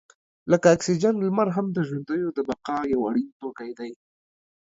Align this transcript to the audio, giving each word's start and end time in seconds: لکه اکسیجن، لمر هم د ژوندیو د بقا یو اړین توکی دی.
لکه 0.51 0.67
اکسیجن، 0.75 1.15
لمر 1.27 1.47
هم 1.55 1.67
د 1.71 1.77
ژوندیو 1.87 2.35
د 2.37 2.39
بقا 2.47 2.77
یو 2.93 3.01
اړین 3.09 3.27
توکی 3.39 3.71
دی. 3.79 3.91